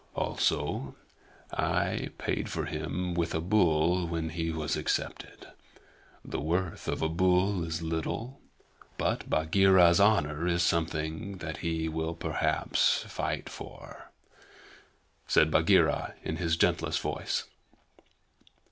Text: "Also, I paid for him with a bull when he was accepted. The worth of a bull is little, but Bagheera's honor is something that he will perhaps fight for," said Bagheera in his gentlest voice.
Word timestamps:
"Also, 0.15 0.95
I 1.53 2.09
paid 2.17 2.49
for 2.49 2.65
him 2.65 3.13
with 3.13 3.35
a 3.35 3.39
bull 3.39 4.07
when 4.07 4.29
he 4.29 4.49
was 4.49 4.75
accepted. 4.75 5.45
The 6.25 6.39
worth 6.39 6.87
of 6.87 7.03
a 7.03 7.07
bull 7.07 7.63
is 7.63 7.83
little, 7.83 8.39
but 8.97 9.29
Bagheera's 9.29 9.99
honor 9.99 10.47
is 10.47 10.63
something 10.63 11.37
that 11.37 11.57
he 11.57 11.87
will 11.87 12.15
perhaps 12.15 13.03
fight 13.07 13.47
for," 13.47 14.09
said 15.27 15.51
Bagheera 15.51 16.15
in 16.23 16.37
his 16.37 16.57
gentlest 16.57 16.99
voice. 16.99 17.43